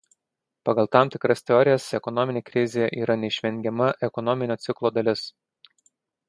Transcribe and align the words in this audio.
Pagal 0.67 0.87
tam 0.95 1.11
tikras 1.15 1.43
teorijas 1.49 1.85
ekonominė 1.97 2.43
krizė 2.47 2.87
yra 3.03 3.19
neišvengiama 3.25 3.91
ekonominio 4.09 4.59
ciklo 4.65 4.93
dalis. 4.99 5.25